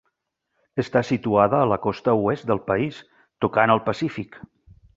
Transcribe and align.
Està 0.83 1.03
situada 1.09 1.59
a 1.59 1.67
la 1.73 1.77
costa 1.83 2.15
oest 2.31 2.47
del 2.53 2.63
país, 2.71 3.03
tocant 3.47 3.75
al 3.77 3.85
Pacífic. 3.91 4.41